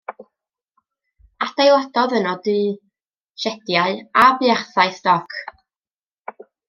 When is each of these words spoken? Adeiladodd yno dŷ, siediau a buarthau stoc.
Adeiladodd 1.47 2.15
yno 2.21 2.33
dŷ, 2.47 2.55
siediau 3.45 4.01
a 4.23 4.25
buarthau 4.41 4.95
stoc. 4.97 5.39